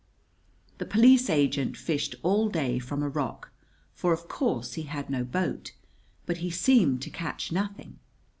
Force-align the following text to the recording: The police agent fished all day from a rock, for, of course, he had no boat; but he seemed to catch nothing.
The 0.79 0.87
police 0.87 1.29
agent 1.29 1.77
fished 1.77 2.15
all 2.23 2.49
day 2.49 2.79
from 2.79 3.03
a 3.03 3.07
rock, 3.07 3.51
for, 3.93 4.13
of 4.13 4.27
course, 4.27 4.73
he 4.73 4.81
had 4.89 5.11
no 5.11 5.23
boat; 5.23 5.73
but 6.25 6.37
he 6.37 6.49
seemed 6.49 7.03
to 7.03 7.11
catch 7.11 7.51
nothing. 7.51 7.99